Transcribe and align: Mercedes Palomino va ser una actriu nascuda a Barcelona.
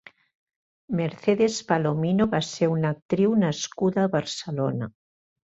Mercedes 1.01 1.57
Palomino 1.73 2.27
va 2.33 2.41
ser 2.49 2.71
una 2.77 2.93
actriu 2.97 3.39
nascuda 3.45 4.07
a 4.07 4.13
Barcelona. 4.19 4.93